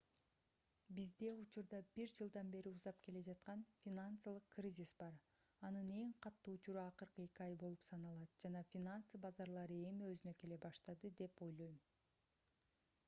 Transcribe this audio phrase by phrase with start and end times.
[0.99, 5.19] бизде учурда бир жылдан бери узап келе жаткан финансылык кризис бар
[5.69, 10.57] анын эң катуу учуру акыркы эки ай болуп саналат жана финансы базарлары эми өзүнө келе
[10.65, 11.77] баштады деп ойлойм